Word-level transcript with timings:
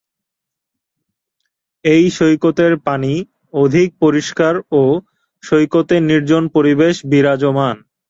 এই 1.85 2.03
সৈকতের 2.17 2.73
পানি 2.87 3.13
অধিক 3.53 3.89
পরিষ্কার 3.99 4.53
ও 4.73 4.83
সৈকতে 5.43 5.95
নির্জন 6.09 6.43
পরিবেশ 6.55 6.95
বিরাজমান। 7.11 7.75